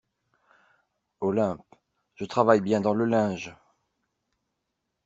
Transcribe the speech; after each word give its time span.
Olympe 1.19 1.75
Je 2.15 2.25
travaille 2.25 2.61
bien 2.61 2.81
dans 2.81 2.95
le 2.95 3.05
linge! 3.05 3.53